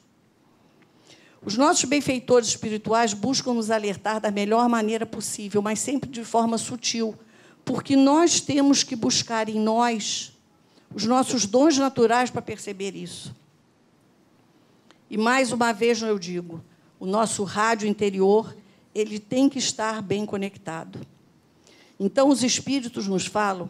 [1.46, 6.58] Os nossos benfeitores espirituais buscam nos alertar da melhor maneira possível, mas sempre de forma
[6.58, 7.16] sutil,
[7.66, 10.32] porque nós temos que buscar em nós
[10.96, 13.36] os nossos dons naturais para perceber isso.
[15.14, 16.60] E mais uma vez eu digo,
[17.00, 18.58] o nosso rádio interior
[18.96, 21.00] ele tem que estar bem conectado.
[22.00, 23.70] Então, os espíritos nos falam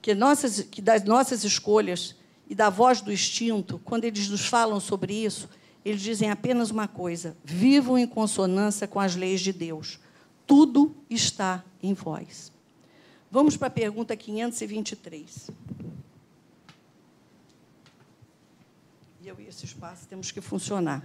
[0.00, 2.16] que, nossas, que das nossas escolhas
[2.48, 5.50] e da voz do instinto, quando eles nos falam sobre isso,
[5.84, 10.00] eles dizem apenas uma coisa: vivam em consonância com as leis de Deus.
[10.46, 12.50] Tudo está em vós.
[13.30, 15.50] Vamos para a pergunta 523.
[19.17, 21.02] E eu esse espaço temos que funcionar.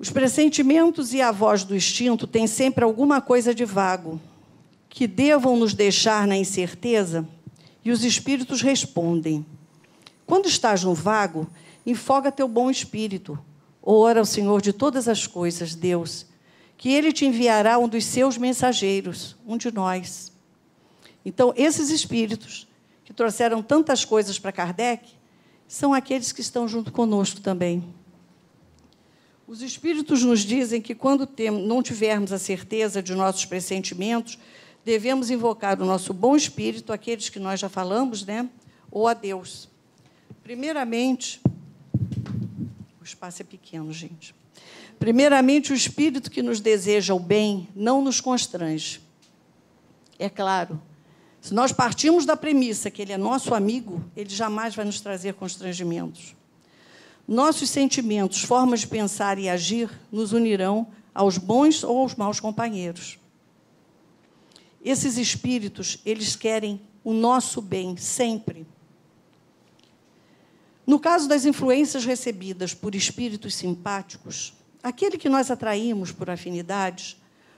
[0.00, 4.20] Os pressentimentos e a voz do instinto têm sempre alguma coisa de vago,
[4.88, 7.24] que devam nos deixar na incerteza,
[7.84, 9.46] e os espíritos respondem.
[10.26, 11.48] Quando estás no vago,
[11.86, 13.38] infoga teu bom espírito.
[13.80, 16.26] Ora ao Senhor de todas as coisas, Deus,
[16.76, 20.32] que ele te enviará um dos seus mensageiros, um de nós.
[21.24, 22.66] Então, esses espíritos
[23.04, 25.17] que trouxeram tantas coisas para Kardec
[25.68, 27.84] são aqueles que estão junto conosco também.
[29.46, 31.28] Os espíritos nos dizem que quando
[31.66, 34.38] não tivermos a certeza de nossos pressentimentos,
[34.84, 38.48] devemos invocar o nosso bom espírito, aqueles que nós já falamos, né?
[38.90, 39.68] ou a Deus.
[40.42, 41.40] Primeiramente,
[43.00, 44.34] o espaço é pequeno, gente.
[44.98, 49.00] Primeiramente, o espírito que nos deseja o bem não nos constrange.
[50.18, 50.80] É claro,
[51.40, 55.34] se nós partimos da premissa que ele é nosso amigo, ele jamais vai nos trazer
[55.34, 56.34] constrangimentos.
[57.26, 63.18] Nossos sentimentos, formas de pensar e agir nos unirão aos bons ou aos maus companheiros.
[64.84, 68.66] Esses espíritos, eles querem o nosso bem sempre.
[70.86, 77.16] No caso das influências recebidas por espíritos simpáticos, aquele que nós atraímos por afinidades,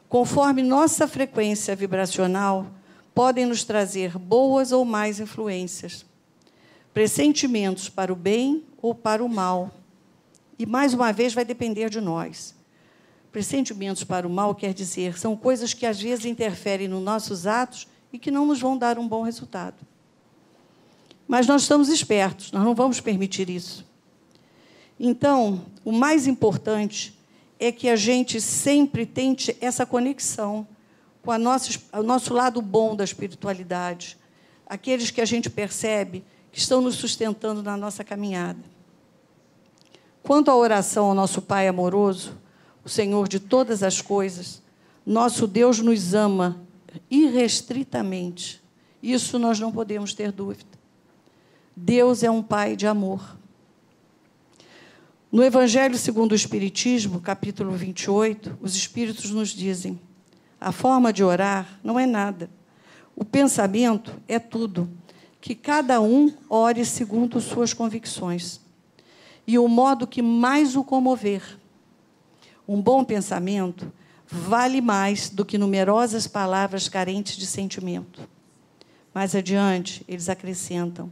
[0.08, 2.66] conforme nossa frequência vibracional,
[3.14, 6.04] podem nos trazer boas ou mais influências,
[6.92, 9.70] pressentimentos para o bem ou para o mal.
[10.58, 12.54] E, mais uma vez, vai depender de nós.
[13.32, 17.86] Pressentimentos para o mal quer dizer, são coisas que às vezes interferem nos nossos atos
[18.12, 19.76] e que não nos vão dar um bom resultado.
[21.28, 23.86] Mas nós estamos espertos, nós não vamos permitir isso.
[24.98, 27.16] Então, o mais importante
[27.58, 30.66] é que a gente sempre tente essa conexão
[31.22, 34.16] com a nossa, o nosso lado bom da espiritualidade.
[34.66, 38.60] Aqueles que a gente percebe que estão nos sustentando na nossa caminhada.
[40.22, 42.36] Quanto à oração ao nosso Pai amoroso,
[42.84, 44.62] o Senhor de todas as coisas,
[45.04, 46.60] nosso Deus nos ama
[47.10, 48.62] irrestritamente.
[49.02, 50.78] Isso nós não podemos ter dúvida.
[51.74, 53.38] Deus é um Pai de amor.
[55.32, 59.98] No Evangelho segundo o Espiritismo, capítulo 28, os Espíritos nos dizem:
[60.60, 62.50] a forma de orar não é nada.
[63.16, 64.88] O pensamento é tudo.
[65.40, 68.60] Que cada um ore segundo suas convicções.
[69.46, 71.58] E o modo que mais o comover.
[72.68, 73.90] Um bom pensamento
[74.26, 78.28] vale mais do que numerosas palavras carentes de sentimento.
[79.14, 81.10] Mais adiante, eles acrescentam: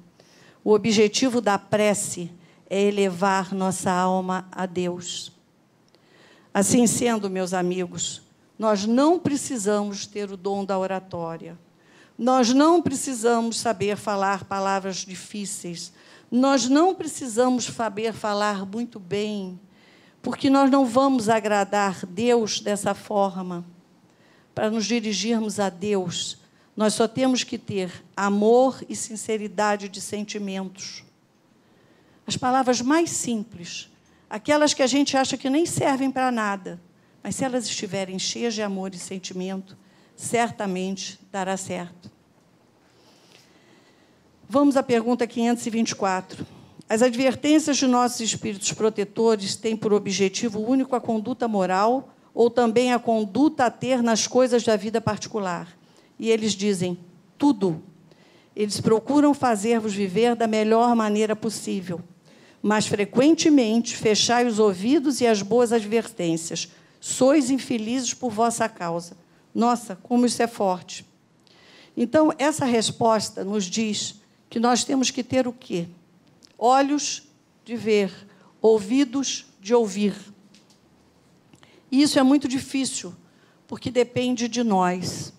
[0.63, 2.31] o objetivo da prece
[2.69, 5.33] é elevar nossa alma a Deus.
[6.53, 8.23] Assim sendo, meus amigos,
[8.59, 11.59] nós não precisamos ter o dom da oratória.
[12.19, 15.93] Nós não precisamos saber falar palavras difíceis.
[16.31, 19.59] Nós não precisamos saber falar muito bem
[20.21, 23.65] porque nós não vamos agradar Deus dessa forma.
[24.55, 26.39] Para nos dirigirmos a Deus,
[26.77, 31.05] nós só temos que ter amor e sinceridade de sentimentos.
[32.27, 33.89] As palavras mais simples,
[34.29, 36.81] aquelas que a gente acha que nem servem para nada,
[37.23, 39.77] mas se elas estiverem cheias de amor e sentimento,
[40.17, 42.11] certamente dará certo.
[44.49, 46.47] Vamos à pergunta 524.
[46.89, 52.93] As advertências de nossos espíritos protetores têm por objetivo único a conduta moral ou também
[52.93, 55.77] a conduta a ter nas coisas da vida particular.
[56.19, 56.99] E eles dizem
[57.37, 57.83] tudo.
[58.57, 62.01] Eles procuram fazer-vos viver da melhor maneira possível,
[62.63, 66.73] mas frequentemente fechai os ouvidos e as boas advertências.
[67.01, 69.17] Sois infelizes por vossa causa.
[69.55, 71.07] Nossa, como isso é forte.
[71.97, 74.17] Então, essa resposta nos diz
[74.49, 75.89] que nós temos que ter o quê?
[76.59, 77.23] olhos
[77.65, 78.13] de ver,
[78.61, 80.15] ouvidos de ouvir.
[81.91, 83.15] E isso é muito difícil,
[83.67, 85.33] porque depende de nós.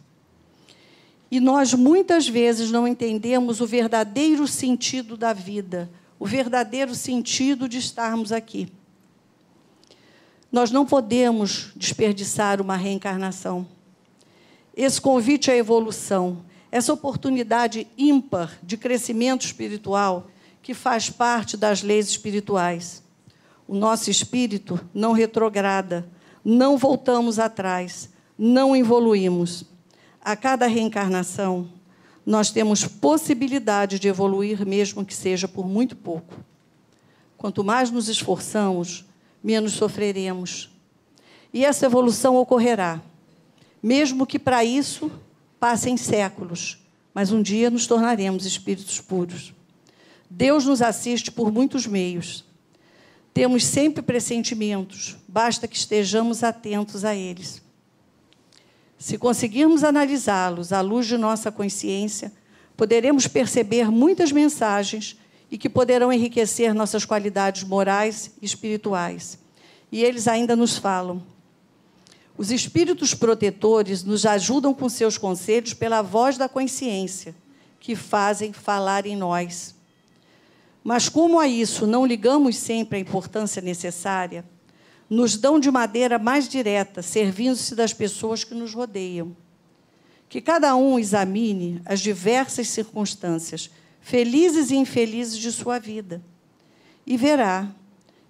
[1.29, 7.77] E nós muitas vezes não entendemos o verdadeiro sentido da vida, o verdadeiro sentido de
[7.77, 8.71] estarmos aqui.
[10.51, 13.67] Nós não podemos desperdiçar uma reencarnação.
[14.75, 20.27] Esse convite à evolução, essa oportunidade ímpar de crescimento espiritual,
[20.61, 23.03] que faz parte das leis espirituais.
[23.67, 26.07] O nosso espírito não retrograda,
[26.43, 29.65] não voltamos atrás, não evoluímos.
[30.21, 31.69] A cada reencarnação,
[32.25, 36.35] nós temos possibilidade de evoluir, mesmo que seja por muito pouco.
[37.37, 39.05] Quanto mais nos esforçamos,
[39.43, 40.69] menos sofreremos.
[41.53, 43.01] E essa evolução ocorrerá,
[43.81, 45.11] mesmo que para isso
[45.59, 46.77] passem séculos,
[47.13, 49.53] mas um dia nos tornaremos espíritos puros.
[50.29, 52.45] Deus nos assiste por muitos meios.
[53.33, 57.61] Temos sempre pressentimentos, basta que estejamos atentos a eles.
[58.97, 62.33] Se conseguirmos analisá-los à luz de nossa consciência,
[62.75, 65.17] poderemos perceber muitas mensagens
[65.51, 69.39] e que poderão enriquecer nossas qualidades morais e espirituais.
[69.91, 71.23] E eles ainda nos falam.
[72.37, 77.35] Os espíritos protetores nos ajudam com seus conselhos pela voz da consciência,
[77.79, 79.75] que fazem falar em nós.
[80.83, 84.45] Mas, como a isso não ligamos sempre a importância necessária,
[85.09, 89.35] nos dão de maneira mais direta, servindo-se das pessoas que nos rodeiam.
[90.29, 93.71] Que cada um examine as diversas circunstâncias,
[94.01, 96.21] felizes e infelizes de sua vida,
[97.05, 97.69] e verá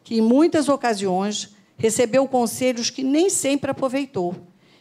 [0.04, 4.36] que, em muitas ocasiões, recebeu conselhos que nem sempre aproveitou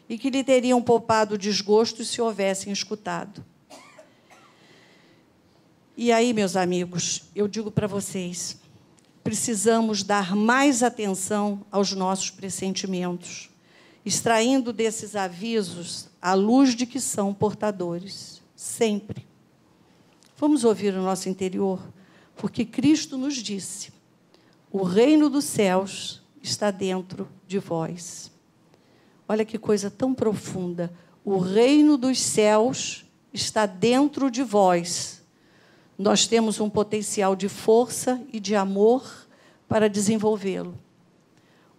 [0.09, 3.45] e que lhe teriam poupado desgosto se houvessem escutado.
[5.97, 8.57] E aí, meus amigos, eu digo para vocês,
[9.22, 13.51] precisamos dar mais atenção aos nossos pressentimentos,
[14.05, 19.26] extraindo desses avisos a luz de que são portadores, sempre.
[20.39, 21.78] Vamos ouvir o nosso interior,
[22.36, 23.93] porque Cristo nos disse:
[24.72, 28.32] o reino dos céus está dentro de vós.
[29.28, 30.91] Olha que coisa tão profunda.
[31.22, 35.18] O reino dos céus está dentro de vós
[35.99, 39.26] nós temos um potencial de força e de amor
[39.68, 40.78] para desenvolvê-lo.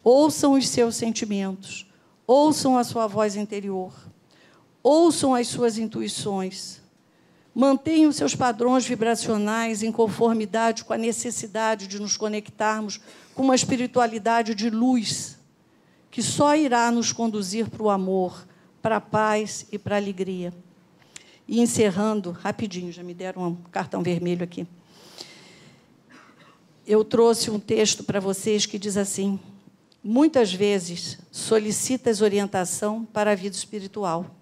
[0.04, 1.90] Ouçam os seus sentimentos,
[2.28, 3.94] ouçam a sua voz interior,
[4.84, 6.79] ouçam as suas intuições.
[7.60, 13.02] Mantenham seus padrões vibracionais em conformidade com a necessidade de nos conectarmos
[13.36, 15.38] com uma espiritualidade de luz,
[16.10, 18.48] que só irá nos conduzir para o amor,
[18.82, 20.54] para a paz e para a alegria.
[21.46, 24.66] E encerrando, rapidinho, já me deram um cartão vermelho aqui.
[26.88, 29.38] eu trouxe um texto para vocês que diz assim:
[30.02, 34.34] muitas vezes solicitas orientação para a vida espiritual.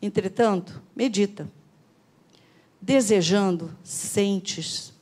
[0.00, 1.50] Entretanto, medita.
[2.82, 4.92] Desejando, sentes.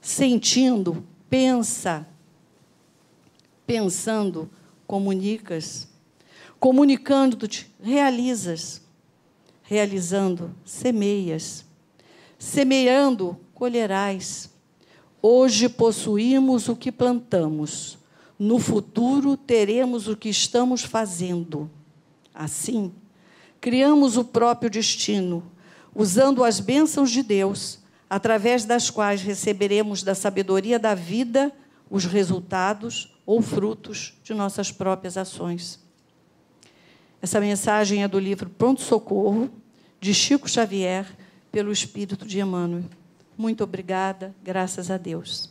[0.00, 2.08] Sentindo, pensa.
[3.66, 4.48] Pensando,
[4.86, 5.86] comunicas.
[6.58, 8.80] Comunicando-te, realizas.
[9.68, 11.66] Realizando, semeias.
[12.38, 14.50] Semeando, colherás.
[15.20, 17.98] Hoje possuímos o que plantamos.
[18.38, 21.70] No futuro teremos o que estamos fazendo.
[22.34, 22.90] Assim,
[23.60, 25.44] criamos o próprio destino,
[25.94, 27.78] usando as bênçãos de Deus,
[28.08, 31.52] através das quais receberemos da sabedoria da vida
[31.90, 35.78] os resultados ou frutos de nossas próprias ações.
[37.20, 39.50] Essa mensagem é do livro Pronto Socorro,
[40.00, 41.06] de Chico Xavier,
[41.52, 42.84] pelo Espírito de Emmanuel.
[43.36, 45.50] Muito obrigada, graças a Deus.